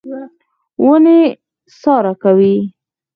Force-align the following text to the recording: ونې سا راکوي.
ونې 0.85 1.19
سا 1.79 1.93
راکوي. 2.05 2.55